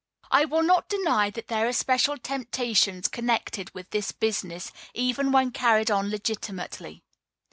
[0.31, 5.51] I will not deny that there are special temptations connected with this business even when
[5.51, 7.03] carried on legitimately.